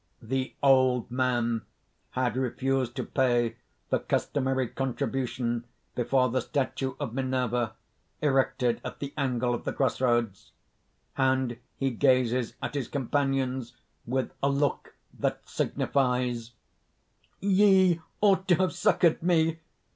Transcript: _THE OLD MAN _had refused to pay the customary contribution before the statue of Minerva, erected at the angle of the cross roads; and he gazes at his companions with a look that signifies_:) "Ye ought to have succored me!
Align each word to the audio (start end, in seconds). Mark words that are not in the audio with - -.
_THE 0.27 0.55
OLD 0.63 1.11
MAN 1.11 1.61
_had 2.15 2.33
refused 2.35 2.95
to 2.95 3.03
pay 3.03 3.57
the 3.91 3.99
customary 3.99 4.67
contribution 4.67 5.63
before 5.93 6.27
the 6.29 6.41
statue 6.41 6.95
of 6.99 7.13
Minerva, 7.13 7.75
erected 8.19 8.81
at 8.83 8.97
the 8.97 9.13
angle 9.15 9.53
of 9.53 9.63
the 9.63 9.71
cross 9.71 10.01
roads; 10.01 10.53
and 11.15 11.59
he 11.77 11.91
gazes 11.91 12.55
at 12.63 12.73
his 12.73 12.87
companions 12.87 13.77
with 14.07 14.31
a 14.41 14.49
look 14.49 14.95
that 15.19 15.45
signifies_:) 15.45 16.53
"Ye 17.39 18.01
ought 18.21 18.47
to 18.47 18.55
have 18.55 18.73
succored 18.73 19.21
me! 19.21 19.59